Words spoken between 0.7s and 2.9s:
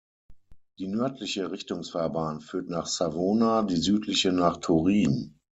Die nördliche Richtungsfahrbahn führt nach